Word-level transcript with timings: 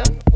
Listo. 0.00 0.29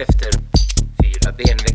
därefter 0.00 0.30
fyra 1.02 1.32
benväggar 1.32 1.69